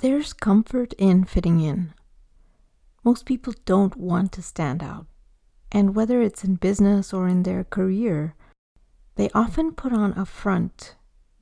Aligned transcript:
There's 0.00 0.32
comfort 0.32 0.92
in 0.96 1.24
fitting 1.24 1.58
in. 1.58 1.92
Most 3.02 3.26
people 3.26 3.52
don't 3.64 3.96
want 3.96 4.30
to 4.32 4.42
stand 4.42 4.80
out. 4.80 5.06
And 5.72 5.96
whether 5.96 6.22
it's 6.22 6.44
in 6.44 6.54
business 6.54 7.12
or 7.12 7.26
in 7.26 7.42
their 7.42 7.64
career, 7.64 8.36
they 9.16 9.28
often 9.34 9.72
put 9.72 9.92
on 9.92 10.16
a 10.16 10.24
front 10.24 10.94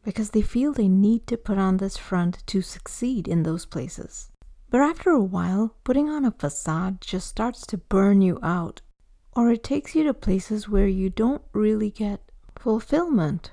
because 0.03 0.31
they 0.31 0.41
feel 0.41 0.73
they 0.73 0.89
need 0.89 1.27
to 1.27 1.37
put 1.37 1.59
on 1.59 1.77
this 1.77 1.99
front 1.99 2.47
to 2.47 2.63
succeed 2.63 3.29
in 3.29 3.43
those 3.43 3.67
places. 3.67 4.31
But 4.71 4.81
after 4.81 5.11
a 5.11 5.23
while, 5.23 5.77
putting 5.85 6.09
on 6.09 6.25
a 6.25 6.31
facade 6.31 7.03
just 7.03 7.29
starts 7.29 7.67
to 7.67 7.77
burn 7.77 8.23
you 8.23 8.39
out, 8.43 8.81
or 9.33 9.51
it 9.51 9.65
takes 9.65 9.95
you 9.95 10.03
to 10.05 10.15
places 10.15 10.67
where 10.67 10.89
you 10.89 11.11
don't 11.11 11.43
really 11.53 11.91
get 11.91 12.33
fulfillment. 12.59 13.51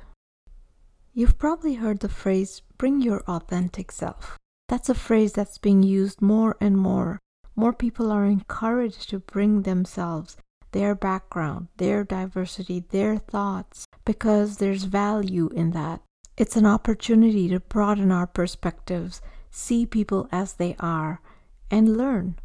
You've 1.13 1.37
probably 1.37 1.73
heard 1.73 1.99
the 1.99 2.07
phrase, 2.07 2.61
bring 2.77 3.01
your 3.01 3.21
authentic 3.27 3.91
self. 3.91 4.39
That's 4.73 4.89
a 4.89 4.95
phrase 4.95 5.33
that's 5.33 5.59
being 5.59 5.83
used 5.83 6.19
more 6.19 6.57
and 6.59 6.75
more. 6.75 7.19
More 7.55 7.73
people 7.73 8.11
are 8.11 8.25
encouraged 8.25 9.07
to 9.11 9.19
bring 9.19 9.61
themselves, 9.61 10.35
their 10.71 10.95
background, 10.95 11.67
their 11.77 12.03
diversity, 12.03 12.79
their 12.89 13.19
thoughts, 13.19 13.85
because 14.03 14.57
there's 14.57 14.85
value 14.85 15.49
in 15.49 15.73
that. 15.73 16.01
It's 16.37 16.55
an 16.55 16.65
opportunity 16.65 17.47
to 17.49 17.59
broaden 17.59 18.11
our 18.11 18.25
perspectives, 18.25 19.21
see 19.51 19.85
people 19.85 20.27
as 20.31 20.53
they 20.53 20.75
are, 20.79 21.21
and 21.69 21.95
learn. 21.95 22.39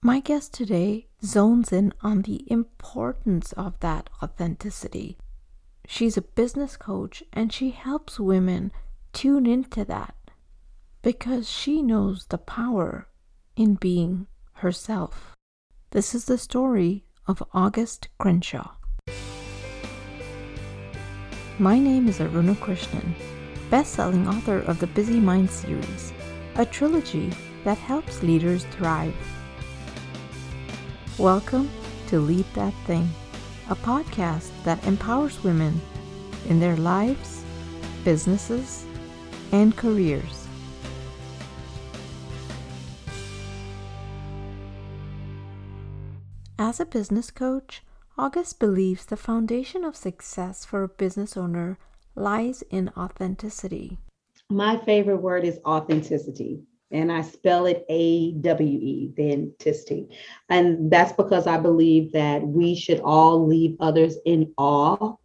My 0.00 0.20
guest 0.20 0.54
today 0.54 1.08
zones 1.22 1.70
in 1.70 1.92
on 2.00 2.22
the 2.22 2.50
importance 2.50 3.52
of 3.58 3.78
that 3.80 4.08
authenticity. 4.22 5.18
She's 5.86 6.16
a 6.16 6.22
business 6.22 6.78
coach 6.78 7.22
and 7.30 7.52
she 7.52 7.72
helps 7.72 8.18
women 8.18 8.72
tune 9.12 9.44
into 9.44 9.84
that 9.84 10.14
because 11.02 11.50
she 11.50 11.82
knows 11.82 12.26
the 12.26 12.38
power 12.38 13.08
in 13.56 13.74
being 13.74 14.28
herself. 14.52 15.34
This 15.90 16.14
is 16.14 16.26
the 16.26 16.38
story 16.38 17.04
of 17.26 17.42
August 17.52 18.06
Crenshaw. 18.18 18.76
My 21.58 21.80
name 21.80 22.06
is 22.06 22.20
Aruna 22.20 22.54
Krishnan, 22.54 23.14
best-selling 23.68 24.28
author 24.28 24.60
of 24.60 24.78
the 24.78 24.86
Busy 24.86 25.18
Mind 25.18 25.50
series, 25.50 26.12
a 26.54 26.64
trilogy 26.64 27.32
that 27.64 27.78
helps 27.78 28.22
leaders 28.22 28.64
thrive. 28.66 29.14
Welcome 31.18 31.68
to 32.06 32.20
Lead 32.20 32.46
That 32.54 32.74
Thing, 32.86 33.08
a 33.68 33.74
podcast 33.74 34.50
that 34.62 34.86
empowers 34.86 35.42
women 35.42 35.80
in 36.48 36.60
their 36.60 36.76
lives, 36.76 37.42
businesses, 38.04 38.86
and 39.50 39.76
careers. 39.76 40.41
As 46.64 46.78
a 46.78 46.86
business 46.86 47.32
coach, 47.32 47.82
August 48.16 48.60
believes 48.60 49.04
the 49.04 49.16
foundation 49.16 49.82
of 49.82 49.96
success 49.96 50.64
for 50.64 50.84
a 50.84 50.88
business 50.88 51.36
owner 51.36 51.76
lies 52.14 52.62
in 52.70 52.88
authenticity. 52.96 53.98
My 54.48 54.76
favorite 54.76 55.16
word 55.16 55.42
is 55.44 55.58
authenticity, 55.66 56.62
and 56.92 57.10
I 57.10 57.22
spell 57.22 57.66
it 57.66 57.84
A 57.88 58.34
W 58.34 58.78
E, 58.80 59.08
authenticity. 59.10 60.06
And 60.50 60.88
that's 60.88 61.10
because 61.10 61.48
I 61.48 61.58
believe 61.58 62.12
that 62.12 62.46
we 62.46 62.76
should 62.76 63.00
all 63.00 63.44
leave 63.44 63.76
others 63.80 64.18
in 64.24 64.54
awe 64.56 65.16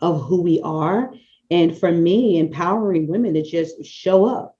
of 0.00 0.22
who 0.22 0.40
we 0.40 0.58
are. 0.62 1.12
And 1.50 1.76
for 1.78 1.92
me, 1.92 2.38
empowering 2.38 3.08
women 3.08 3.34
to 3.34 3.42
just 3.42 3.84
show 3.84 4.24
up 4.24 4.56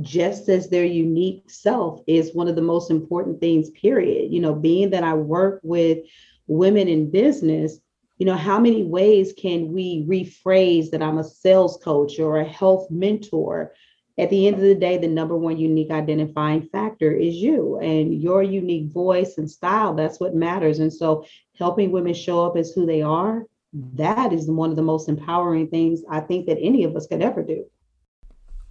just 0.00 0.48
as 0.48 0.68
their 0.68 0.84
unique 0.84 1.50
self 1.50 2.00
is 2.06 2.34
one 2.34 2.48
of 2.48 2.56
the 2.56 2.62
most 2.62 2.90
important 2.90 3.40
things, 3.40 3.70
period. 3.70 4.32
You 4.32 4.40
know, 4.40 4.54
being 4.54 4.90
that 4.90 5.02
I 5.02 5.14
work 5.14 5.60
with 5.62 5.98
women 6.46 6.88
in 6.88 7.10
business, 7.10 7.78
you 8.18 8.26
know, 8.26 8.36
how 8.36 8.58
many 8.58 8.84
ways 8.84 9.32
can 9.36 9.72
we 9.72 10.04
rephrase 10.06 10.90
that 10.90 11.02
I'm 11.02 11.18
a 11.18 11.24
sales 11.24 11.78
coach 11.82 12.18
or 12.18 12.38
a 12.38 12.48
health 12.48 12.90
mentor? 12.90 13.72
At 14.18 14.30
the 14.30 14.48
end 14.48 14.56
of 14.56 14.62
the 14.62 14.74
day, 14.74 14.98
the 14.98 15.06
number 15.06 15.36
one 15.36 15.58
unique 15.58 15.92
identifying 15.92 16.68
factor 16.72 17.12
is 17.12 17.36
you 17.36 17.78
and 17.78 18.20
your 18.20 18.42
unique 18.42 18.92
voice 18.92 19.38
and 19.38 19.48
style. 19.48 19.94
That's 19.94 20.18
what 20.18 20.34
matters. 20.34 20.80
And 20.80 20.92
so, 20.92 21.24
helping 21.56 21.92
women 21.92 22.14
show 22.14 22.44
up 22.44 22.56
as 22.56 22.72
who 22.72 22.84
they 22.84 23.02
are, 23.02 23.46
that 23.72 24.32
is 24.32 24.50
one 24.50 24.70
of 24.70 24.76
the 24.76 24.82
most 24.82 25.08
empowering 25.08 25.68
things 25.68 26.02
I 26.10 26.20
think 26.20 26.46
that 26.46 26.58
any 26.60 26.82
of 26.82 26.96
us 26.96 27.06
could 27.06 27.22
ever 27.22 27.42
do. 27.44 27.66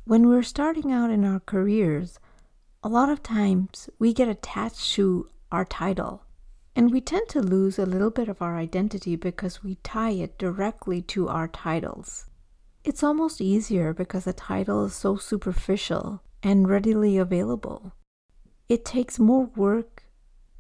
When 0.08 0.30
we're 0.30 0.42
starting 0.42 0.90
out 0.90 1.12
in 1.12 1.26
our 1.26 1.42
careers, 1.42 2.18
a 2.82 2.88
lot 2.88 3.10
of 3.10 3.22
times 3.22 3.90
we 4.00 4.14
get 4.14 4.30
attached 4.30 4.94
to 4.94 5.28
our 5.52 5.66
title. 5.66 6.24
And 6.78 6.94
we 6.94 7.02
tend 7.02 7.28
to 7.28 7.42
lose 7.42 7.78
a 7.78 7.86
little 7.86 8.10
bit 8.10 8.30
of 8.30 8.42
our 8.42 8.56
identity 8.56 9.18
because 9.18 9.66
we 9.66 9.76
tie 9.84 10.12
it 10.12 10.38
directly 10.38 11.02
to 11.12 11.28
our 11.28 11.50
titles. 11.50 12.30
It's 12.86 13.04
almost 13.04 13.42
easier 13.42 13.94
because 13.94 14.24
the 14.24 14.32
title 14.32 14.86
is 14.86 14.94
so 14.94 15.18
superficial 15.18 16.22
and 16.42 16.70
readily 16.70 17.18
available. 17.18 17.92
It 18.70 18.86
takes 18.86 19.20
more 19.20 19.48
work 19.58 20.04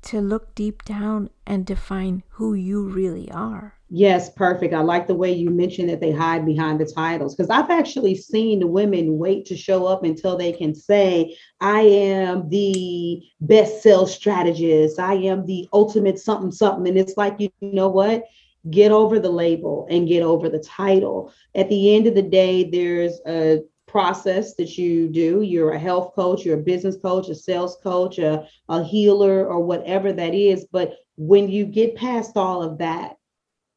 to 0.02 0.20
look 0.20 0.56
deep 0.56 0.84
down 0.84 1.30
and 1.46 1.66
define 1.66 2.24
who 2.32 2.54
you 2.54 2.86
really 2.86 3.32
are. 3.32 3.77
Yes, 3.90 4.30
perfect. 4.30 4.74
I 4.74 4.82
like 4.82 5.08
the 5.08 5.16
way 5.16 5.32
you 5.32 5.50
mentioned 5.50 5.90
that 5.90 6.02
they 6.02 6.12
hide 6.12 6.46
behind 6.46 6.80
the 6.80 6.86
titles 6.86 7.36
because 7.36 7.50
I've 7.50 7.70
actually 7.70 8.16
seen 8.16 8.60
the 8.60 8.68
women 8.68 9.18
wait 9.18 9.46
to 9.46 9.56
show 9.56 9.86
up 9.86 10.04
until 10.04 10.38
they 10.38 10.52
can 10.52 10.76
say, 10.76 11.38
I 11.62 11.82
am 11.82 12.50
the 12.50 13.24
best 13.40 13.82
sales 13.82 14.14
strategist. 14.14 15.00
I 15.00 15.14
am 15.14 15.46
the 15.46 15.70
ultimate 15.72 16.20
something, 16.20 16.52
something. 16.52 16.86
And 16.86 16.98
it's 16.98 17.16
like, 17.16 17.40
you 17.40 17.50
know 17.62 17.88
what? 17.88 18.26
Get 18.70 18.92
over 18.92 19.20
the 19.20 19.30
label 19.30 19.88
and 19.90 20.06
get 20.08 20.22
over 20.22 20.50
the 20.50 20.60
title. 20.60 21.32
At 21.56 21.70
the 21.70 21.96
end 21.96 22.08
of 22.08 22.16
the 22.16 22.22
day, 22.24 22.70
there's 22.70 23.22
a 23.26 23.62
process 23.86 24.56
that 24.56 24.78
you 24.78 25.08
do. 25.08 25.44
You're 25.44 25.72
a 25.72 25.80
health 25.80 26.14
coach, 26.14 26.44
you're 26.44 26.60
a 26.60 26.64
business 26.64 26.98
coach, 26.98 27.30
a 27.30 27.36
sales 27.36 27.78
coach, 27.82 28.20
a, 28.20 28.46
a 28.68 28.84
healer, 28.84 29.48
or 29.48 29.62
whatever 29.62 30.12
that 30.12 30.36
is. 30.36 30.68
But 30.70 30.98
when 31.16 31.48
you 31.48 31.66
get 31.66 31.96
past 31.96 32.36
all 32.36 32.62
of 32.62 32.80
that, 32.80 33.17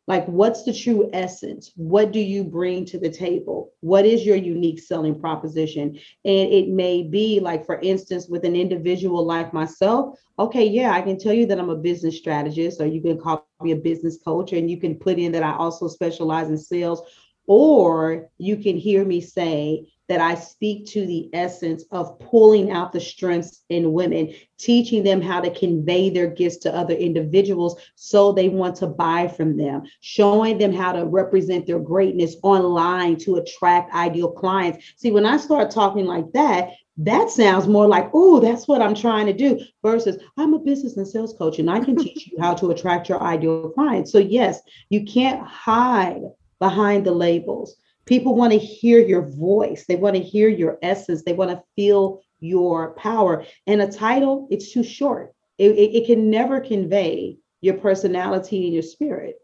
like 0.06 0.26
what's 0.26 0.64
the 0.64 0.72
true 0.72 1.08
essence? 1.12 1.72
What 1.76 2.12
do 2.12 2.20
you 2.20 2.42
bring 2.42 2.84
to 2.86 2.98
the 2.98 3.10
table? 3.10 3.72
What 3.80 4.04
is 4.04 4.26
your 4.26 4.36
unique 4.36 4.80
selling 4.80 5.18
proposition? 5.18 5.98
And 6.24 6.52
it 6.52 6.68
may 6.68 7.02
be 7.02 7.40
like 7.40 7.64
for 7.64 7.78
instance 7.80 8.26
with 8.28 8.44
an 8.44 8.56
individual 8.56 9.24
like 9.24 9.52
myself 9.52 10.18
okay 10.40 10.64
yeah 10.64 10.92
i 10.92 11.02
can 11.02 11.18
tell 11.18 11.34
you 11.34 11.44
that 11.44 11.58
i'm 11.60 11.68
a 11.68 11.76
business 11.76 12.16
strategist 12.16 12.80
or 12.80 12.86
you 12.86 13.00
can 13.00 13.18
call 13.18 13.46
me 13.60 13.72
a 13.72 13.76
business 13.76 14.18
coach 14.24 14.52
and 14.52 14.70
you 14.70 14.80
can 14.80 14.94
put 14.94 15.18
in 15.18 15.30
that 15.30 15.42
i 15.42 15.52
also 15.52 15.86
specialize 15.86 16.48
in 16.48 16.56
sales 16.56 17.02
or 17.46 18.28
you 18.38 18.56
can 18.56 18.76
hear 18.76 19.04
me 19.04 19.20
say 19.20 19.86
that 20.10 20.20
I 20.20 20.34
speak 20.34 20.86
to 20.86 21.06
the 21.06 21.30
essence 21.32 21.84
of 21.92 22.18
pulling 22.18 22.72
out 22.72 22.90
the 22.90 22.98
strengths 22.98 23.62
in 23.68 23.92
women, 23.92 24.34
teaching 24.58 25.04
them 25.04 25.22
how 25.22 25.40
to 25.40 25.54
convey 25.56 26.10
their 26.10 26.26
gifts 26.26 26.56
to 26.58 26.74
other 26.74 26.94
individuals 26.94 27.80
so 27.94 28.32
they 28.32 28.48
want 28.48 28.74
to 28.76 28.88
buy 28.88 29.28
from 29.28 29.56
them, 29.56 29.84
showing 30.00 30.58
them 30.58 30.72
how 30.72 30.90
to 30.90 31.06
represent 31.06 31.64
their 31.64 31.78
greatness 31.78 32.34
online 32.42 33.18
to 33.18 33.36
attract 33.36 33.94
ideal 33.94 34.32
clients. 34.32 34.84
See, 34.96 35.12
when 35.12 35.24
I 35.24 35.36
start 35.36 35.70
talking 35.70 36.06
like 36.06 36.32
that, 36.32 36.70
that 36.96 37.30
sounds 37.30 37.68
more 37.68 37.86
like, 37.86 38.10
oh, 38.12 38.40
that's 38.40 38.66
what 38.66 38.82
I'm 38.82 38.96
trying 38.96 39.26
to 39.26 39.32
do, 39.32 39.60
versus 39.80 40.20
I'm 40.36 40.54
a 40.54 40.58
business 40.58 40.96
and 40.96 41.06
sales 41.06 41.34
coach 41.34 41.60
and 41.60 41.70
I 41.70 41.78
can 41.78 41.94
teach 42.02 42.26
you 42.26 42.40
how 42.40 42.54
to 42.54 42.72
attract 42.72 43.08
your 43.08 43.22
ideal 43.22 43.70
clients. 43.70 44.10
So, 44.10 44.18
yes, 44.18 44.60
you 44.88 45.04
can't 45.04 45.46
hide 45.46 46.22
behind 46.58 47.06
the 47.06 47.12
labels. 47.12 47.76
People 48.06 48.34
want 48.34 48.52
to 48.52 48.58
hear 48.58 48.98
your 48.98 49.22
voice. 49.22 49.84
They 49.86 49.96
want 49.96 50.16
to 50.16 50.22
hear 50.22 50.48
your 50.48 50.78
essence. 50.82 51.22
They 51.22 51.32
want 51.32 51.50
to 51.50 51.62
feel 51.76 52.22
your 52.40 52.94
power. 52.94 53.44
And 53.66 53.82
a 53.82 53.90
title, 53.90 54.48
it's 54.50 54.72
too 54.72 54.82
short. 54.82 55.34
It, 55.58 55.72
it, 55.72 55.94
it 55.94 56.06
can 56.06 56.30
never 56.30 56.60
convey 56.60 57.38
your 57.60 57.74
personality 57.74 58.64
and 58.64 58.74
your 58.74 58.82
spirit. 58.82 59.36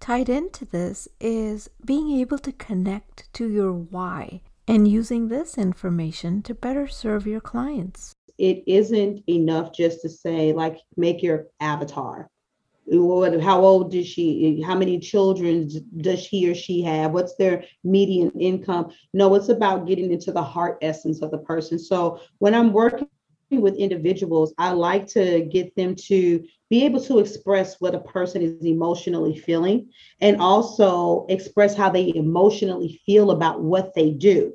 Tied 0.00 0.28
into 0.28 0.64
this 0.64 1.08
is 1.20 1.68
being 1.84 2.10
able 2.20 2.38
to 2.38 2.52
connect 2.52 3.32
to 3.34 3.48
your 3.48 3.72
why 3.72 4.42
and 4.66 4.88
using 4.88 5.28
this 5.28 5.58
information 5.58 6.42
to 6.42 6.54
better 6.54 6.86
serve 6.86 7.26
your 7.26 7.40
clients. 7.40 8.14
It 8.38 8.64
isn't 8.66 9.22
enough 9.28 9.72
just 9.72 10.02
to 10.02 10.08
say, 10.08 10.52
like, 10.52 10.78
make 10.96 11.22
your 11.22 11.46
avatar 11.60 12.28
what 12.86 13.40
how 13.40 13.60
old 13.60 13.94
is 13.94 14.06
she 14.06 14.60
how 14.62 14.74
many 14.74 14.98
children 14.98 15.68
does 15.98 16.26
he 16.26 16.50
or 16.50 16.54
she 16.54 16.82
have? 16.82 17.12
What's 17.12 17.34
their 17.36 17.64
median 17.82 18.30
income? 18.38 18.92
No 19.12 19.34
it's 19.34 19.48
about 19.48 19.86
getting 19.86 20.12
into 20.12 20.32
the 20.32 20.42
heart 20.42 20.78
essence 20.82 21.22
of 21.22 21.30
the 21.30 21.38
person. 21.38 21.78
So 21.78 22.20
when 22.38 22.54
i'm 22.54 22.72
working 22.72 23.08
with 23.50 23.76
individuals 23.76 24.52
i 24.58 24.70
like 24.72 25.06
to 25.06 25.42
get 25.42 25.74
them 25.76 25.94
to 25.94 26.44
be 26.70 26.84
able 26.84 27.00
to 27.00 27.18
express 27.20 27.80
what 27.80 27.94
a 27.94 28.00
person 28.00 28.42
is 28.42 28.64
emotionally 28.64 29.36
feeling 29.36 29.88
and 30.20 30.38
also 30.40 31.24
express 31.28 31.76
how 31.76 31.88
they 31.88 32.12
emotionally 32.16 33.00
feel 33.06 33.30
about 33.30 33.62
what 33.62 33.94
they 33.94 34.10
do 34.10 34.52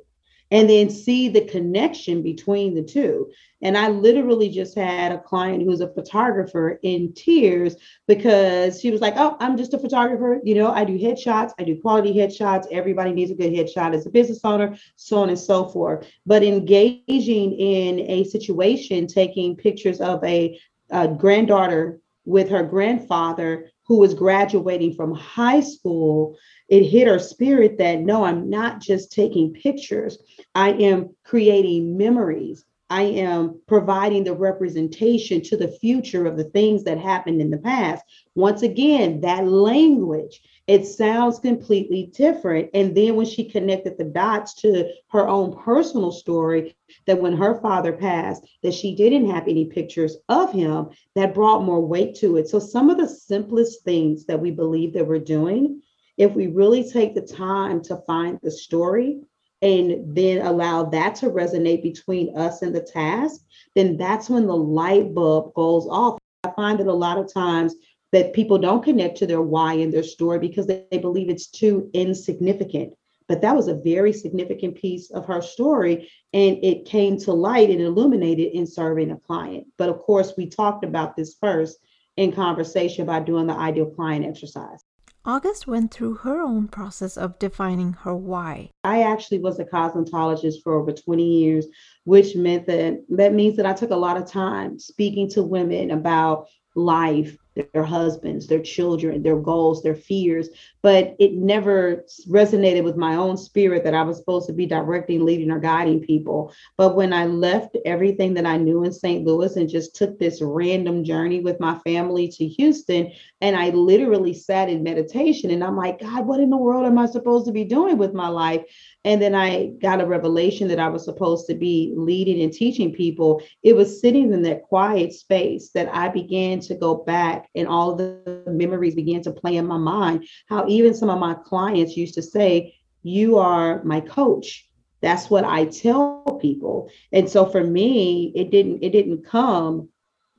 and 0.50 0.68
then 0.68 0.90
see 0.90 1.28
the 1.28 1.44
connection 1.44 2.22
between 2.22 2.74
the 2.74 2.82
two. 2.82 3.30
And 3.62 3.76
I 3.76 3.88
literally 3.88 4.48
just 4.48 4.74
had 4.74 5.12
a 5.12 5.20
client 5.20 5.62
who's 5.62 5.80
a 5.80 5.92
photographer 5.92 6.78
in 6.82 7.12
tears 7.12 7.76
because 8.08 8.80
she 8.80 8.90
was 8.90 9.00
like, 9.00 9.14
Oh, 9.16 9.36
I'm 9.38 9.56
just 9.56 9.74
a 9.74 9.78
photographer. 9.78 10.40
You 10.42 10.54
know, 10.54 10.70
I 10.70 10.84
do 10.84 10.98
headshots, 10.98 11.52
I 11.58 11.64
do 11.64 11.80
quality 11.80 12.14
headshots. 12.14 12.66
Everybody 12.70 13.12
needs 13.12 13.30
a 13.30 13.34
good 13.34 13.52
headshot 13.52 13.94
as 13.94 14.06
a 14.06 14.10
business 14.10 14.40
owner, 14.44 14.76
so 14.96 15.18
on 15.18 15.28
and 15.28 15.38
so 15.38 15.66
forth. 15.66 16.10
But 16.26 16.42
engaging 16.42 17.52
in 17.52 18.00
a 18.00 18.24
situation, 18.24 19.06
taking 19.06 19.56
pictures 19.56 20.00
of 20.00 20.24
a, 20.24 20.58
a 20.90 21.08
granddaughter 21.08 22.00
with 22.24 22.48
her 22.48 22.62
grandfather 22.62 23.70
who 23.86 23.98
was 23.98 24.14
graduating 24.14 24.94
from 24.94 25.12
high 25.12 25.60
school 25.60 26.38
it 26.70 26.84
hit 26.84 27.08
her 27.08 27.18
spirit 27.18 27.76
that 27.78 28.00
no, 28.00 28.24
I'm 28.24 28.48
not 28.48 28.80
just 28.80 29.12
taking 29.12 29.52
pictures, 29.52 30.18
I 30.54 30.70
am 30.72 31.14
creating 31.24 31.98
memories. 31.98 32.64
I 32.92 33.02
am 33.02 33.60
providing 33.68 34.24
the 34.24 34.34
representation 34.34 35.42
to 35.42 35.56
the 35.56 35.68
future 35.68 36.26
of 36.26 36.36
the 36.36 36.50
things 36.50 36.82
that 36.84 36.98
happened 36.98 37.40
in 37.40 37.48
the 37.48 37.58
past. 37.58 38.04
Once 38.34 38.62
again, 38.62 39.20
that 39.20 39.46
language, 39.46 40.42
it 40.66 40.86
sounds 40.86 41.38
completely 41.38 42.10
different. 42.12 42.70
And 42.74 42.96
then 42.96 43.14
when 43.14 43.26
she 43.26 43.44
connected 43.48 43.96
the 43.96 44.04
dots 44.04 44.54
to 44.62 44.92
her 45.10 45.28
own 45.28 45.56
personal 45.56 46.10
story, 46.10 46.76
that 47.06 47.20
when 47.20 47.36
her 47.36 47.60
father 47.60 47.92
passed, 47.92 48.44
that 48.64 48.74
she 48.74 48.96
didn't 48.96 49.30
have 49.30 49.46
any 49.46 49.66
pictures 49.66 50.16
of 50.28 50.52
him, 50.52 50.88
that 51.14 51.32
brought 51.32 51.62
more 51.62 51.80
weight 51.80 52.16
to 52.16 52.38
it. 52.38 52.48
So 52.48 52.58
some 52.58 52.90
of 52.90 52.98
the 52.98 53.08
simplest 53.08 53.84
things 53.84 54.26
that 54.26 54.40
we 54.40 54.50
believe 54.50 54.94
that 54.94 55.06
we're 55.06 55.20
doing 55.20 55.80
if 56.20 56.34
we 56.34 56.48
really 56.48 56.86
take 56.86 57.14
the 57.14 57.22
time 57.22 57.80
to 57.80 57.96
find 58.06 58.38
the 58.42 58.50
story 58.50 59.20
and 59.62 60.14
then 60.14 60.44
allow 60.46 60.82
that 60.84 61.14
to 61.14 61.30
resonate 61.30 61.82
between 61.82 62.36
us 62.36 62.60
and 62.60 62.74
the 62.74 62.82
task, 62.82 63.40
then 63.74 63.96
that's 63.96 64.28
when 64.28 64.46
the 64.46 64.54
light 64.54 65.14
bulb 65.14 65.54
goes 65.54 65.86
off. 65.88 66.18
I 66.44 66.50
find 66.50 66.78
that 66.78 66.88
a 66.88 66.92
lot 66.92 67.16
of 67.16 67.32
times 67.32 67.74
that 68.12 68.34
people 68.34 68.58
don't 68.58 68.84
connect 68.84 69.16
to 69.16 69.26
their 69.26 69.40
why 69.40 69.74
in 69.74 69.90
their 69.90 70.02
story 70.02 70.38
because 70.38 70.66
they, 70.66 70.84
they 70.90 70.98
believe 70.98 71.30
it's 71.30 71.46
too 71.46 71.88
insignificant. 71.94 72.92
But 73.26 73.40
that 73.40 73.56
was 73.56 73.68
a 73.68 73.80
very 73.82 74.12
significant 74.12 74.74
piece 74.74 75.10
of 75.10 75.24
her 75.24 75.40
story. 75.40 76.10
And 76.34 76.62
it 76.62 76.84
came 76.84 77.16
to 77.20 77.32
light 77.32 77.70
and 77.70 77.80
illuminated 77.80 78.52
in 78.52 78.66
serving 78.66 79.10
a 79.10 79.16
client. 79.16 79.68
But 79.78 79.88
of 79.88 80.00
course, 80.00 80.34
we 80.36 80.50
talked 80.50 80.84
about 80.84 81.16
this 81.16 81.36
first 81.40 81.78
in 82.18 82.30
conversation 82.30 83.06
by 83.06 83.20
doing 83.20 83.46
the 83.46 83.54
ideal 83.54 83.86
client 83.86 84.26
exercise. 84.26 84.79
August 85.24 85.66
went 85.66 85.92
through 85.92 86.14
her 86.14 86.40
own 86.40 86.66
process 86.66 87.18
of 87.18 87.38
defining 87.38 87.92
her 87.92 88.16
why. 88.16 88.70
I 88.84 89.02
actually 89.02 89.38
was 89.38 89.58
a 89.58 89.64
cosmetologist 89.64 90.62
for 90.64 90.80
over 90.80 90.92
20 90.92 91.22
years, 91.22 91.66
which 92.04 92.34
meant 92.34 92.66
that 92.66 93.04
that 93.10 93.34
means 93.34 93.56
that 93.56 93.66
I 93.66 93.74
took 93.74 93.90
a 93.90 93.96
lot 93.96 94.16
of 94.16 94.26
time 94.26 94.78
speaking 94.78 95.28
to 95.30 95.42
women 95.42 95.90
about 95.90 96.46
life, 96.74 97.36
their 97.72 97.84
husbands, 97.84 98.46
their 98.46 98.62
children, 98.62 99.22
their 99.22 99.38
goals, 99.38 99.82
their 99.82 99.94
fears, 99.94 100.48
but 100.82 101.14
it 101.18 101.34
never 101.34 102.04
resonated 102.28 102.84
with 102.84 102.96
my 102.96 103.16
own 103.16 103.36
spirit 103.36 103.84
that 103.84 103.94
I 103.94 104.02
was 104.02 104.18
supposed 104.18 104.46
to 104.46 104.52
be 104.52 104.66
directing, 104.66 105.24
leading, 105.24 105.50
or 105.50 105.58
guiding 105.58 106.00
people. 106.00 106.52
But 106.76 106.96
when 106.96 107.12
I 107.12 107.26
left 107.26 107.76
everything 107.84 108.34
that 108.34 108.46
I 108.46 108.56
knew 108.56 108.84
in 108.84 108.92
St. 108.92 109.26
Louis 109.26 109.56
and 109.56 109.68
just 109.68 109.94
took 109.94 110.18
this 110.18 110.40
random 110.40 111.04
journey 111.04 111.40
with 111.40 111.60
my 111.60 111.78
family 111.80 112.28
to 112.28 112.46
Houston, 112.46 113.12
and 113.40 113.56
I 113.56 113.70
literally 113.70 114.34
sat 114.34 114.68
in 114.68 114.82
meditation 114.82 115.50
and 115.50 115.64
I'm 115.64 115.76
like, 115.76 116.00
God, 116.00 116.26
what 116.26 116.40
in 116.40 116.50
the 116.50 116.56
world 116.56 116.86
am 116.86 116.98
I 116.98 117.06
supposed 117.06 117.46
to 117.46 117.52
be 117.52 117.64
doing 117.64 117.98
with 117.98 118.14
my 118.14 118.28
life? 118.28 118.64
And 119.04 119.20
then 119.22 119.34
I 119.34 119.68
got 119.80 120.02
a 120.02 120.06
revelation 120.06 120.68
that 120.68 120.78
I 120.78 120.88
was 120.88 121.04
supposed 121.04 121.46
to 121.46 121.54
be 121.54 121.94
leading 121.96 122.42
and 122.42 122.52
teaching 122.52 122.92
people. 122.92 123.42
It 123.62 123.74
was 123.74 124.00
sitting 124.00 124.32
in 124.32 124.42
that 124.42 124.64
quiet 124.64 125.14
space 125.14 125.70
that 125.70 125.88
I 125.94 126.08
began 126.08 126.60
to 126.60 126.74
go 126.74 126.96
back 126.96 127.48
and 127.54 127.66
all 127.66 127.94
the 127.94 128.42
memories 128.46 128.94
began 128.94 129.22
to 129.22 129.32
play 129.32 129.56
in 129.56 129.66
my 129.66 129.78
mind. 129.78 130.26
How 130.48 130.66
even 130.68 130.92
some 130.92 131.08
of 131.08 131.18
my 131.18 131.34
clients 131.34 131.96
used 131.96 132.14
to 132.14 132.22
say, 132.22 132.74
You 133.02 133.38
are 133.38 133.82
my 133.84 134.00
coach. 134.00 134.68
That's 135.00 135.30
what 135.30 135.44
I 135.44 135.64
tell 135.64 136.38
people. 136.42 136.90
And 137.10 137.28
so 137.28 137.46
for 137.46 137.64
me, 137.64 138.32
it 138.34 138.50
didn't, 138.50 138.82
it 138.82 138.90
didn't 138.90 139.24
come 139.24 139.88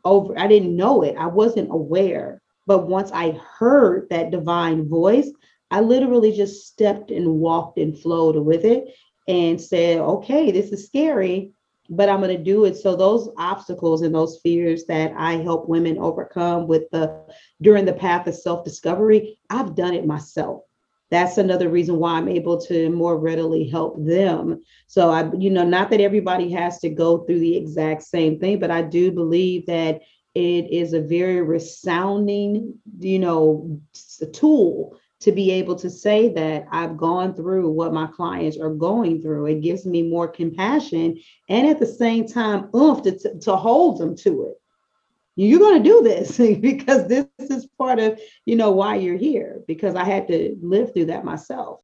over, 0.06 0.38
I 0.38 0.46
didn't 0.46 0.76
know 0.76 1.02
it. 1.02 1.16
I 1.18 1.26
wasn't 1.26 1.72
aware. 1.72 2.42
But 2.68 2.88
once 2.88 3.12
I 3.12 3.32
heard 3.32 4.08
that 4.12 4.30
divine 4.30 4.88
voice, 4.88 5.32
I 5.72 5.80
literally 5.80 6.34
just 6.34 6.68
stepped 6.68 7.10
and 7.10 7.40
walked 7.40 7.80
and 7.80 7.98
flowed 7.98 8.36
with 8.36 8.66
it 8.66 8.94
and 9.28 9.60
said, 9.60 10.00
okay, 10.00 10.52
this 10.52 10.72
is 10.72 10.86
scary, 10.86 11.54
but 11.90 12.10
I'm 12.10 12.22
going 12.22 12.36
to 12.36 12.44
do 12.44 12.66
it. 12.66 12.76
So 12.76 12.96
those 12.96 13.30
obstacles 13.38 14.02
and 14.02 14.14
those 14.14 14.40
fears 14.44 14.86
that 14.86 15.14
I 15.18 15.38
help 15.38 15.70
women 15.70 15.98
overcome 15.98 16.68
with 16.68 16.84
the 16.92 17.24
during 17.62 17.86
the 17.86 17.94
path 17.94 18.28
of 18.28 18.36
self-discovery, 18.36 19.40
I've 19.50 19.76
done 19.76 19.94
it 19.94 20.06
myself. 20.06 20.64
That's 21.10 21.38
another 21.38 21.70
reason 21.70 21.98
why 21.98 22.14
I'm 22.14 22.30
able 22.30 22.60
to 22.62 22.90
more 22.90 23.18
readily 23.18 23.68
help 23.68 24.04
them. 24.04 24.62
So 24.88 25.10
I, 25.10 25.30
you 25.38 25.50
know, 25.50 25.66
not 25.66 25.90
that 25.90 26.00
everybody 26.00 26.50
has 26.52 26.80
to 26.80 26.90
go 26.90 27.20
through 27.20 27.40
the 27.40 27.58
exact 27.58 28.04
same 28.04 28.40
thing, 28.40 28.60
but 28.60 28.72
I 28.72 28.82
do 28.82 29.12
believe 29.12 29.66
that 29.66 30.02
it 30.36 30.72
is 30.72 30.94
a 30.94 31.02
very 31.02 31.42
resounding, 31.42 32.80
you 33.00 33.20
know, 33.20 33.82
tool 34.32 34.98
to 35.22 35.32
be 35.32 35.52
able 35.52 35.76
to 35.76 35.90
say 35.90 36.30
that 36.30 36.66
I've 36.72 36.98
gone 36.98 37.36
through 37.36 37.70
what 37.70 37.94
my 37.94 38.08
clients 38.08 38.58
are 38.58 38.74
going 38.74 39.22
through. 39.22 39.46
It 39.46 39.62
gives 39.62 39.86
me 39.86 40.02
more 40.02 40.28
compassion 40.28 41.20
and 41.48 41.68
at 41.68 41.80
the 41.80 41.86
same 41.86 42.28
time, 42.28 42.70
oomph 42.76 43.04
to, 43.04 43.40
to 43.40 43.56
hold 43.56 44.00
them 44.00 44.16
to 44.18 44.48
it. 44.48 44.62
You're 45.36 45.60
going 45.60 45.82
to 45.82 45.90
do 45.90 46.02
this 46.02 46.38
because 46.60 47.08
this 47.08 47.28
is 47.40 47.68
part 47.78 48.00
of, 48.00 48.20
you 48.46 48.56
know, 48.56 48.72
why 48.72 48.96
you're 48.96 49.18
here 49.18 49.62
because 49.68 49.96
I 49.96 50.04
had 50.04 50.28
to 50.28 50.58
live 50.62 50.94
through 50.94 51.06
that 51.06 51.24
myself. 51.24 51.80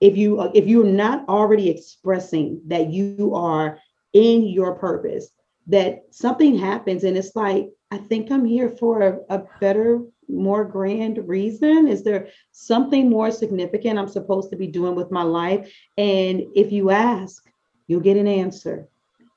If 0.00 0.16
you 0.16 0.42
if 0.54 0.66
you're 0.66 0.84
not 0.84 1.26
already 1.28 1.70
expressing 1.70 2.60
that 2.66 2.90
you 2.92 3.34
are 3.34 3.78
in 4.12 4.44
your 4.44 4.74
purpose, 4.74 5.30
that 5.68 6.04
something 6.10 6.58
happens 6.58 7.04
and 7.04 7.16
it's 7.16 7.34
like 7.34 7.68
I 7.90 7.98
think 7.98 8.30
I'm 8.30 8.44
here 8.44 8.68
for 8.68 9.00
a, 9.02 9.36
a 9.36 9.42
better 9.60 10.02
more 10.28 10.64
grand 10.64 11.28
reason? 11.28 11.86
Is 11.86 12.02
there 12.02 12.28
something 12.52 13.08
more 13.08 13.30
significant 13.30 13.98
I'm 13.98 14.08
supposed 14.08 14.50
to 14.50 14.56
be 14.56 14.66
doing 14.66 14.94
with 14.94 15.12
my 15.12 15.22
life? 15.22 15.72
And 15.96 16.42
if 16.54 16.72
you 16.72 16.90
ask, 16.90 17.48
you'll 17.86 18.00
get 18.00 18.16
an 18.16 18.26
answer. 18.26 18.88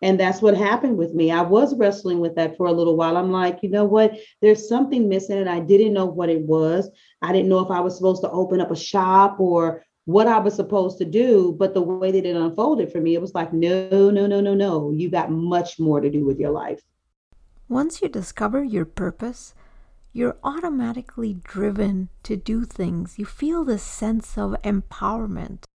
And 0.01 0.19
that's 0.19 0.41
what 0.41 0.55
happened 0.55 0.97
with 0.97 1.13
me. 1.13 1.29
I 1.29 1.41
was 1.41 1.75
wrestling 1.75 2.19
with 2.19 2.35
that 2.35 2.55
for 2.55 2.67
a 2.67 2.71
little 2.71 2.95
while. 2.95 3.17
I'm 3.17 3.31
like, 3.31 3.59
you 3.61 3.69
know 3.69 3.83
what? 3.83 4.17
There's 4.41 4.67
something 4.67 5.09
missing, 5.09 5.39
and 5.39 5.49
I 5.49 5.59
didn't 5.59 5.93
know 5.93 6.05
what 6.05 6.29
it 6.29 6.41
was. 6.41 6.89
I 7.21 7.33
didn't 7.33 7.49
know 7.49 7.59
if 7.59 7.69
I 7.69 7.81
was 7.81 7.97
supposed 7.97 8.21
to 8.23 8.31
open 8.31 8.61
up 8.61 8.71
a 8.71 8.77
shop 8.77 9.41
or 9.41 9.83
what 10.09 10.25
I 10.25 10.39
was 10.39 10.55
supposed 10.55 10.97
to 10.97 11.05
do. 11.05 11.55
But 11.59 11.75
the 11.75 11.81
way 11.81 12.09
that 12.09 12.25
it 12.25 12.35
unfolded 12.35 12.91
for 12.91 12.99
me, 12.99 13.13
it 13.13 13.21
was 13.21 13.35
like, 13.35 13.53
no, 13.53 14.09
no, 14.09 14.25
no, 14.25 14.41
no, 14.41 14.55
no. 14.55 14.91
You 14.91 15.07
got 15.07 15.31
much 15.31 15.79
more 15.79 16.01
to 16.01 16.09
do 16.09 16.25
with 16.25 16.39
your 16.39 16.49
life. 16.49 16.81
Once 17.67 18.01
you 18.01 18.09
discover 18.09 18.63
your 18.63 18.85
purpose, 18.85 19.53
you're 20.11 20.37
automatically 20.43 21.35
driven 21.35 22.09
to 22.23 22.35
do 22.35 22.65
things. 22.65 23.19
You 23.19 23.25
feel 23.25 23.63
this 23.63 23.83
sense 23.83 24.35
of 24.35 24.55
empowerment. 24.63 25.65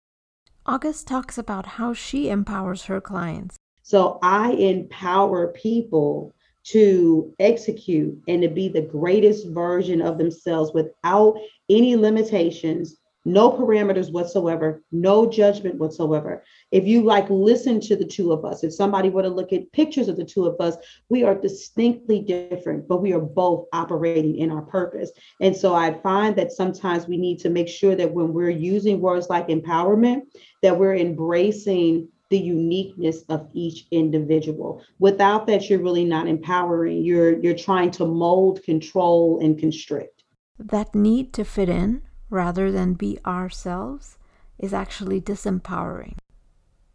August 0.66 1.06
talks 1.06 1.38
about 1.38 1.66
how 1.78 1.94
she 1.94 2.28
empowers 2.28 2.86
her 2.86 3.00
clients. 3.00 3.54
So 3.82 4.18
I 4.20 4.52
empower 4.52 5.52
people 5.52 6.34
to 6.64 7.32
execute 7.38 8.20
and 8.26 8.42
to 8.42 8.48
be 8.48 8.68
the 8.68 8.80
greatest 8.80 9.46
version 9.48 10.02
of 10.02 10.18
themselves 10.18 10.72
without 10.72 11.38
any 11.68 11.94
limitations 11.94 12.96
no 13.24 13.50
parameters 13.50 14.12
whatsoever, 14.12 14.82
no 14.92 15.28
judgment 15.28 15.76
whatsoever. 15.76 16.44
If 16.70 16.84
you 16.86 17.02
like 17.02 17.28
listen 17.30 17.80
to 17.82 17.96
the 17.96 18.04
two 18.04 18.32
of 18.32 18.44
us, 18.44 18.64
if 18.64 18.74
somebody 18.74 19.08
were 19.10 19.22
to 19.22 19.28
look 19.28 19.52
at 19.52 19.70
pictures 19.72 20.08
of 20.08 20.16
the 20.16 20.24
two 20.24 20.46
of 20.46 20.60
us, 20.60 20.76
we 21.08 21.24
are 21.24 21.34
distinctly 21.34 22.20
different, 22.20 22.86
but 22.86 23.02
we 23.02 23.12
are 23.12 23.20
both 23.20 23.66
operating 23.72 24.36
in 24.36 24.50
our 24.50 24.62
purpose. 24.62 25.10
And 25.40 25.56
so 25.56 25.74
I 25.74 25.94
find 26.00 26.36
that 26.36 26.52
sometimes 26.52 27.06
we 27.06 27.16
need 27.16 27.38
to 27.40 27.50
make 27.50 27.68
sure 27.68 27.96
that 27.96 28.12
when 28.12 28.32
we're 28.32 28.50
using 28.50 29.00
words 29.00 29.28
like 29.30 29.48
empowerment, 29.48 30.22
that 30.62 30.78
we're 30.78 30.96
embracing 30.96 32.08
the 32.30 32.38
uniqueness 32.38 33.22
of 33.28 33.48
each 33.52 33.86
individual. 33.90 34.82
Without 34.98 35.46
that, 35.46 35.68
you're 35.68 35.82
really 35.82 36.04
not 36.04 36.26
empowering. 36.26 37.04
You're 37.04 37.38
you're 37.38 37.54
trying 37.54 37.90
to 37.92 38.06
mold, 38.06 38.62
control, 38.64 39.38
and 39.40 39.58
constrict. 39.58 40.24
That 40.58 40.94
need 40.94 41.32
to 41.34 41.44
fit 41.44 41.68
in 41.68 42.02
rather 42.30 42.70
than 42.70 42.94
be 42.94 43.18
ourselves 43.26 44.18
is 44.58 44.72
actually 44.72 45.20
disempowering. 45.20 46.16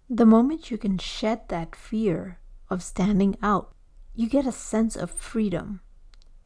The 0.09 0.25
moment 0.25 0.71
you 0.71 0.77
can 0.77 0.98
shed 0.98 1.50
that 1.50 1.75
fear 1.75 2.39
of 2.69 2.81
standing 2.81 3.38
out, 3.41 3.74
you 4.15 4.27
get 4.27 4.48
a 4.48 4.51
sense 4.51 4.95
of 4.95 5.12
freedom. 5.12 5.81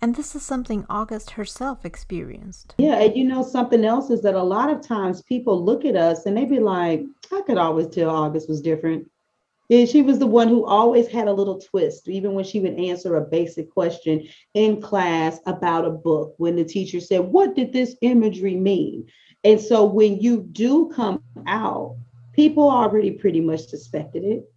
And 0.02 0.16
this 0.16 0.36
is 0.36 0.44
something 0.44 0.86
August 0.90 1.32
herself 1.32 1.86
experienced. 1.86 2.76
Yeah, 2.78 2.96
and 2.96 3.16
you 3.16 3.24
know, 3.24 3.42
something 3.42 3.86
else 3.86 4.10
is 4.10 4.22
that 4.24 4.36
a 4.36 4.44
lot 4.44 4.70
of 4.70 4.82
times 4.82 5.22
people 5.22 5.64
look 5.64 5.86
at 5.86 5.96
us 5.96 6.26
and 6.26 6.36
they 6.36 6.44
be 6.44 6.60
like, 6.60 7.06
I 7.32 7.42
could 7.48 7.58
always 7.58 7.88
tell 7.88 8.10
August 8.10 8.50
was 8.50 8.62
different. 8.62 9.10
And 9.70 9.88
she 9.88 10.02
was 10.02 10.20
the 10.20 10.28
one 10.28 10.50
who 10.50 10.66
always 10.66 11.08
had 11.08 11.28
a 11.28 11.34
little 11.34 11.60
twist, 11.60 12.08
even 12.08 12.34
when 12.34 12.46
she 12.46 12.60
would 12.60 12.78
answer 12.80 13.16
a 13.16 13.22
basic 13.22 13.72
question 13.72 14.28
in 14.54 14.82
class 14.82 15.40
about 15.46 15.86
a 15.86 15.92
book. 15.92 16.36
When 16.38 16.56
the 16.56 16.66
teacher 16.66 17.00
said, 17.00 17.22
What 17.22 17.56
did 17.56 17.72
this 17.72 17.96
imagery 18.02 18.56
mean? 18.56 19.08
And 19.44 19.60
so 19.60 19.86
when 19.86 20.20
you 20.20 20.42
do 20.52 20.90
come 20.90 21.24
out, 21.48 21.98
people 22.34 22.70
already 22.70 23.12
pretty 23.12 23.42
much 23.42 23.68
suspected 23.68 24.24
it. 24.24 24.53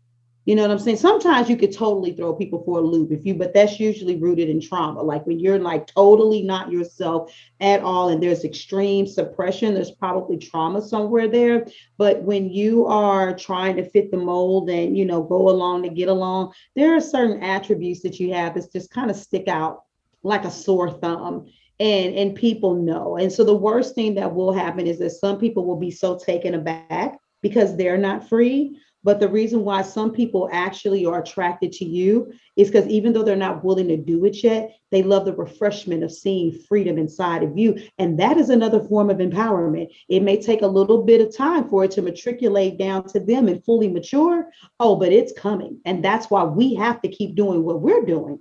You 0.46 0.54
know 0.54 0.62
what 0.62 0.70
I'm 0.70 0.78
saying? 0.78 0.98
Sometimes 0.98 1.50
you 1.50 1.56
could 1.56 1.72
totally 1.72 2.12
throw 2.12 2.32
people 2.32 2.62
for 2.64 2.78
a 2.78 2.80
loop 2.80 3.10
if 3.10 3.26
you, 3.26 3.34
but 3.34 3.52
that's 3.52 3.80
usually 3.80 4.14
rooted 4.14 4.48
in 4.48 4.60
trauma. 4.60 5.02
Like 5.02 5.26
when 5.26 5.40
you're 5.40 5.58
like 5.58 5.88
totally 5.88 6.42
not 6.42 6.70
yourself 6.70 7.34
at 7.60 7.80
all 7.80 8.10
and 8.10 8.22
there's 8.22 8.44
extreme 8.44 9.08
suppression, 9.08 9.74
there's 9.74 9.90
probably 9.90 10.38
trauma 10.38 10.80
somewhere 10.80 11.26
there. 11.26 11.66
But 11.98 12.22
when 12.22 12.48
you 12.48 12.86
are 12.86 13.36
trying 13.36 13.74
to 13.76 13.90
fit 13.90 14.12
the 14.12 14.18
mold 14.18 14.70
and, 14.70 14.96
you 14.96 15.04
know, 15.04 15.20
go 15.20 15.48
along 15.48 15.82
to 15.82 15.88
get 15.88 16.08
along, 16.08 16.52
there 16.76 16.94
are 16.94 17.00
certain 17.00 17.42
attributes 17.42 18.02
that 18.02 18.20
you 18.20 18.32
have 18.32 18.54
that 18.54 18.72
just 18.72 18.92
kind 18.92 19.10
of 19.10 19.16
stick 19.16 19.48
out 19.48 19.82
like 20.22 20.44
a 20.44 20.50
sore 20.50 20.92
thumb 20.92 21.46
and 21.78 22.14
and 22.14 22.34
people 22.34 22.74
know 22.74 23.18
and 23.18 23.30
so 23.30 23.44
the 23.44 23.54
worst 23.54 23.94
thing 23.94 24.14
that 24.14 24.34
will 24.34 24.52
happen 24.52 24.86
is 24.86 24.98
that 24.98 25.10
some 25.10 25.38
people 25.38 25.66
will 25.66 25.76
be 25.76 25.90
so 25.90 26.18
taken 26.18 26.54
aback 26.54 27.18
because 27.48 27.76
they're 27.76 27.98
not 27.98 28.28
free 28.28 28.76
but 29.06 29.20
the 29.20 29.28
reason 29.28 29.64
why 29.64 29.82
some 29.82 30.10
people 30.10 30.48
actually 30.50 31.06
are 31.06 31.22
attracted 31.22 31.70
to 31.74 31.84
you 31.84 32.32
is 32.56 32.66
because 32.66 32.88
even 32.88 33.12
though 33.12 33.22
they're 33.22 33.36
not 33.36 33.62
willing 33.62 33.86
to 33.86 33.96
do 33.96 34.24
it 34.24 34.42
yet, 34.42 34.76
they 34.90 35.04
love 35.04 35.24
the 35.24 35.32
refreshment 35.32 36.02
of 36.02 36.10
seeing 36.10 36.50
freedom 36.50 36.98
inside 36.98 37.44
of 37.44 37.56
you. 37.56 37.80
And 37.98 38.18
that 38.18 38.36
is 38.36 38.50
another 38.50 38.80
form 38.80 39.08
of 39.08 39.18
empowerment. 39.18 39.94
It 40.08 40.24
may 40.24 40.42
take 40.42 40.62
a 40.62 40.66
little 40.66 41.04
bit 41.04 41.20
of 41.20 41.36
time 41.36 41.68
for 41.68 41.84
it 41.84 41.92
to 41.92 42.02
matriculate 42.02 42.78
down 42.78 43.06
to 43.10 43.20
them 43.20 43.46
and 43.46 43.64
fully 43.64 43.86
mature. 43.86 44.50
Oh, 44.80 44.96
but 44.96 45.12
it's 45.12 45.32
coming. 45.38 45.78
And 45.84 46.04
that's 46.04 46.28
why 46.28 46.42
we 46.42 46.74
have 46.74 47.00
to 47.02 47.08
keep 47.08 47.36
doing 47.36 47.62
what 47.62 47.80
we're 47.80 48.04
doing 48.04 48.40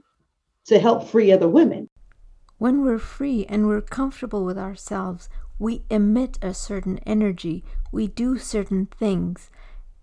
to 0.66 0.80
help 0.80 1.08
free 1.08 1.32
other 1.32 1.48
women. 1.48 1.92
When 2.58 2.84
we're 2.84 2.98
free 2.98 3.46
and 3.48 3.68
we're 3.68 3.82
comfortable 3.82 4.44
with 4.44 4.58
ourselves, 4.58 5.30
we 5.60 5.84
emit 5.90 6.38
a 6.42 6.54
certain 6.54 7.00
energy, 7.00 7.64
we 7.92 8.08
do 8.08 8.38
certain 8.38 8.88
things 8.88 9.50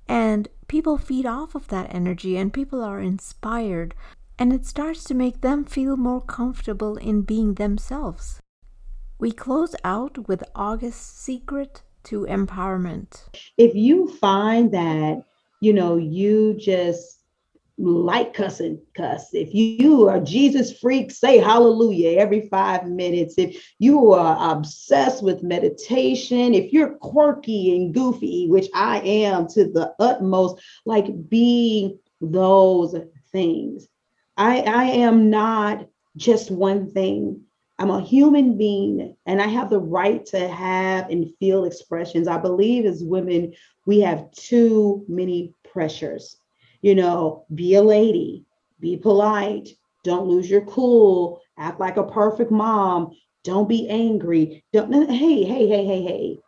and 0.09 0.49
people 0.68 0.99
feed 0.99 1.25
off 1.25 1.54
of 1.54 1.68
that 1.68 1.94
energy 1.94 2.37
and 2.37 2.52
people 2.52 2.82
are 2.82 3.00
inspired. 3.00 3.94
And 4.38 4.52
it 4.52 4.66
starts 4.66 5.04
to 5.04 5.14
make 5.14 5.40
them 5.40 5.64
feel 5.64 5.97
more 5.97 6.21
comfortable 6.21 6.97
in 6.97 7.23
being 7.23 7.54
themselves. 7.54 8.40
We 9.18 9.32
close 9.32 9.75
out 9.85 10.28
with 10.28 10.44
August's 10.54 11.18
secret 11.18 11.82
to 12.04 12.26
empowerment. 12.26 13.28
If 13.56 13.75
you 13.75 14.09
find 14.09 14.73
that, 14.73 15.23
you 15.61 15.73
know, 15.73 15.97
you 15.97 16.56
just 16.59 17.22
like 17.79 18.35
cussing, 18.35 18.81
cuss. 18.95 19.31
If 19.33 19.55
you 19.55 20.09
are 20.09 20.21
Jesus 20.21 20.79
freak, 20.79 21.11
say 21.11 21.38
hallelujah 21.38 22.19
every 22.19 22.49
five 22.49 22.87
minutes. 22.87 23.35
If 23.38 23.64
you 23.79 24.12
are 24.12 24.52
obsessed 24.52 25.23
with 25.23 25.43
meditation, 25.43 26.55
if 26.55 26.73
you're 26.73 26.97
quirky 26.97 27.76
and 27.76 27.95
goofy, 27.95 28.47
which 28.49 28.69
I 28.75 29.00
am 29.00 29.47
to 29.49 29.64
the 29.64 29.95
utmost, 29.99 30.62
like 30.85 31.29
be 31.29 31.97
those 32.21 32.95
things. 33.33 33.88
I, 34.37 34.61
I 34.61 34.85
am 34.85 35.31
not 35.31 35.88
just 36.17 36.50
one 36.50 36.91
thing. 36.91 37.43
I'm 37.79 37.91
a 37.91 38.02
human 38.02 38.57
being 38.59 39.17
and 39.26 39.43
I 39.43 39.47
have 39.47 39.71
the 39.71 39.81
right 39.81 40.25
to 40.26 40.47
have 40.47 41.11
and 41.11 41.35
feel 41.41 41.64
expressions. 41.64 42.29
I 42.29 42.38
believe 42.38 42.85
as 42.85 43.02
women, 43.02 43.55
we 43.87 44.00
have 44.00 44.31
too 44.31 45.05
many 45.09 45.55
pressures 45.64 46.37
you 46.82 46.94
know, 46.94 47.46
be 47.54 47.74
a 47.76 47.82
lady, 47.82 48.44
be 48.80 48.96
polite, 48.96 49.68
don't 50.04 50.28
lose 50.28 50.50
your 50.50 50.62
cool, 50.62 51.40
act 51.56 51.80
like 51.80 51.96
a 51.96 52.02
perfect 52.02 52.50
mom, 52.50 53.16
don't 53.44 53.68
be 53.68 53.88
angry. 53.88 54.64
Don't 54.72 54.92
hey, 54.92 55.44
hey, 55.44 55.66
hey, 55.66 55.84
hey, 55.84 56.02
hey. 56.02 56.38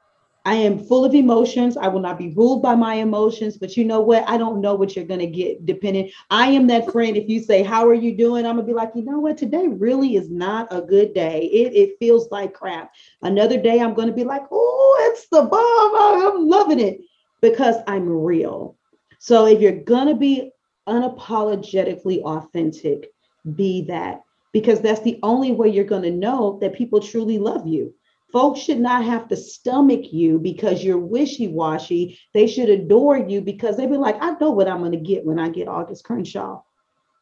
I 0.46 0.56
am 0.56 0.78
full 0.78 1.06
of 1.06 1.14
emotions. 1.14 1.76
I 1.78 1.88
will 1.88 2.00
not 2.00 2.18
be 2.18 2.34
ruled 2.36 2.60
by 2.60 2.74
my 2.74 2.96
emotions, 2.96 3.56
but 3.56 3.78
you 3.78 3.84
know 3.84 4.02
what? 4.02 4.28
I 4.28 4.36
don't 4.36 4.60
know 4.60 4.74
what 4.74 4.94
you're 4.94 5.06
going 5.06 5.20
to 5.20 5.26
get 5.26 5.64
depending. 5.64 6.10
I 6.28 6.48
am 6.48 6.66
that 6.66 6.92
friend. 6.92 7.16
If 7.16 7.30
you 7.30 7.40
say, 7.40 7.62
How 7.62 7.88
are 7.88 7.94
you 7.94 8.14
doing? 8.14 8.44
I'm 8.44 8.56
going 8.56 8.66
to 8.66 8.70
be 8.70 8.76
like, 8.76 8.92
You 8.94 9.04
know 9.04 9.18
what? 9.18 9.38
Today 9.38 9.68
really 9.68 10.16
is 10.16 10.30
not 10.30 10.68
a 10.70 10.82
good 10.82 11.14
day. 11.14 11.44
It, 11.46 11.72
it 11.74 11.98
feels 11.98 12.30
like 12.30 12.52
crap. 12.52 12.92
Another 13.22 13.60
day, 13.60 13.80
I'm 13.80 13.94
going 13.94 14.08
to 14.08 14.14
be 14.14 14.24
like, 14.24 14.42
Oh, 14.50 15.10
it's 15.10 15.26
the 15.28 15.42
bomb. 15.42 16.36
I'm 16.36 16.46
loving 16.46 16.80
it 16.80 17.00
because 17.40 17.76
I'm 17.86 18.06
real. 18.08 18.76
So 19.24 19.46
if 19.46 19.58
you're 19.58 19.80
going 19.84 20.08
to 20.08 20.14
be 20.14 20.52
unapologetically 20.86 22.20
authentic, 22.24 23.10
be 23.54 23.80
that 23.86 24.22
because 24.52 24.82
that's 24.82 25.00
the 25.00 25.18
only 25.22 25.50
way 25.50 25.70
you're 25.70 25.84
going 25.84 26.02
to 26.02 26.10
know 26.10 26.58
that 26.60 26.74
people 26.74 27.00
truly 27.00 27.38
love 27.38 27.66
you. 27.66 27.94
Folks 28.30 28.60
should 28.60 28.80
not 28.80 29.02
have 29.02 29.26
to 29.28 29.36
stomach 29.36 30.12
you 30.12 30.38
because 30.38 30.84
you're 30.84 30.98
wishy 30.98 31.48
washy. 31.48 32.18
They 32.34 32.46
should 32.46 32.68
adore 32.68 33.16
you 33.16 33.40
because 33.40 33.78
they 33.78 33.86
be 33.86 33.96
like, 33.96 34.18
I 34.20 34.32
know 34.42 34.50
what 34.50 34.68
I'm 34.68 34.80
going 34.80 34.92
to 34.92 34.98
get 34.98 35.24
when 35.24 35.38
I 35.38 35.48
get 35.48 35.68
August 35.68 36.04
Crenshaw. 36.04 36.60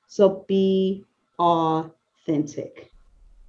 So 0.09 0.45
be 0.49 1.05
authentic. 1.39 2.91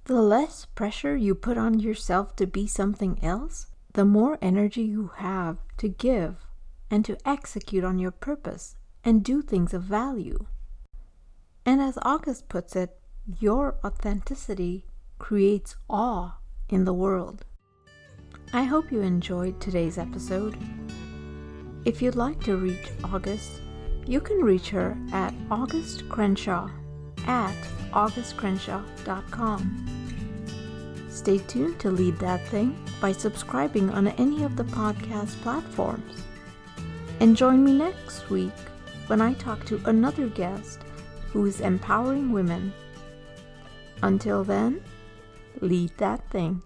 The 0.04 0.22
less 0.22 0.64
pressure 0.76 1.16
you 1.16 1.34
put 1.34 1.58
on 1.58 1.80
yourself 1.80 2.36
to 2.36 2.46
be 2.46 2.68
something 2.68 3.18
else, 3.20 3.66
the 3.94 4.04
more 4.04 4.38
energy 4.40 4.82
you 4.82 5.10
have 5.16 5.56
to 5.78 5.88
give 5.88 6.46
and 6.94 7.04
to 7.04 7.18
execute 7.26 7.82
on 7.82 7.98
your 7.98 8.12
purpose 8.12 8.76
and 9.02 9.24
do 9.24 9.42
things 9.42 9.74
of 9.74 9.82
value. 9.82 10.46
And 11.66 11.82
as 11.82 11.98
August 12.02 12.48
puts 12.48 12.76
it, 12.76 12.96
your 13.40 13.74
authenticity 13.84 14.86
creates 15.18 15.74
awe 15.90 16.38
in 16.68 16.84
the 16.84 16.92
world. 16.92 17.44
I 18.52 18.62
hope 18.62 18.92
you 18.92 19.00
enjoyed 19.00 19.60
today's 19.60 19.98
episode. 19.98 20.56
If 21.84 22.00
you'd 22.00 22.14
like 22.14 22.40
to 22.44 22.56
reach 22.56 22.92
August, 23.02 23.60
you 24.06 24.20
can 24.20 24.38
reach 24.38 24.70
her 24.70 24.96
at 25.12 25.34
August 25.50 26.08
Crenshaw 26.08 26.70
at 27.26 27.56
augustcrenshaw.com. 27.90 29.56
Stay 31.08 31.38
tuned 31.38 31.80
to 31.80 31.90
Lead 31.90 32.20
That 32.20 32.46
Thing 32.46 32.78
by 33.00 33.10
subscribing 33.10 33.90
on 33.90 34.06
any 34.06 34.44
of 34.44 34.54
the 34.54 34.62
podcast 34.62 35.42
platforms. 35.42 36.22
And 37.20 37.36
join 37.36 37.64
me 37.64 37.72
next 37.72 38.28
week 38.30 38.52
when 39.06 39.20
I 39.20 39.34
talk 39.34 39.64
to 39.66 39.80
another 39.86 40.28
guest 40.28 40.80
who 41.32 41.46
is 41.46 41.60
empowering 41.60 42.32
women. 42.32 42.72
Until 44.02 44.44
then, 44.44 44.82
lead 45.60 45.96
that 45.98 46.28
thing. 46.30 46.62